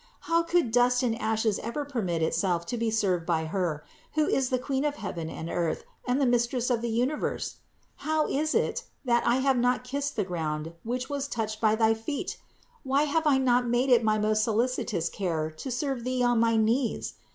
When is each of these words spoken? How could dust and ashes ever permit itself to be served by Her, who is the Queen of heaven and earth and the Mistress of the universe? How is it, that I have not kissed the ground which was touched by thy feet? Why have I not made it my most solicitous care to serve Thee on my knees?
How 0.21 0.41
could 0.41 0.71
dust 0.71 1.03
and 1.03 1.15
ashes 1.21 1.59
ever 1.59 1.85
permit 1.85 2.23
itself 2.23 2.65
to 2.65 2.75
be 2.75 2.89
served 2.89 3.23
by 3.23 3.45
Her, 3.45 3.83
who 4.13 4.25
is 4.25 4.49
the 4.49 4.57
Queen 4.57 4.83
of 4.83 4.95
heaven 4.95 5.29
and 5.29 5.47
earth 5.47 5.83
and 6.07 6.19
the 6.19 6.25
Mistress 6.25 6.71
of 6.71 6.81
the 6.81 6.89
universe? 6.89 7.57
How 7.97 8.25
is 8.25 8.55
it, 8.55 8.85
that 9.05 9.21
I 9.27 9.35
have 9.35 9.57
not 9.57 9.83
kissed 9.83 10.15
the 10.15 10.23
ground 10.23 10.73
which 10.83 11.07
was 11.07 11.27
touched 11.27 11.61
by 11.61 11.75
thy 11.75 11.93
feet? 11.93 12.39
Why 12.81 13.03
have 13.03 13.27
I 13.27 13.37
not 13.37 13.67
made 13.69 13.91
it 13.91 14.03
my 14.03 14.17
most 14.17 14.43
solicitous 14.43 15.07
care 15.07 15.51
to 15.51 15.69
serve 15.69 16.03
Thee 16.03 16.23
on 16.23 16.39
my 16.39 16.55
knees? 16.57 17.13